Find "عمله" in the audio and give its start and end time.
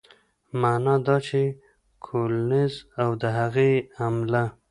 4.03-4.43